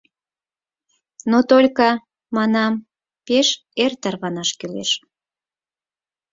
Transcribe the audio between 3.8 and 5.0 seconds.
эр тарванаш кӱлеш.